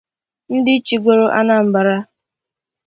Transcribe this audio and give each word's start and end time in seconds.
ndi 0.57 0.73
chigoro 0.87 1.25
Anambra 1.39 1.95